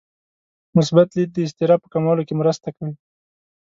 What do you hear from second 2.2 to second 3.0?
کې مرسته کوي.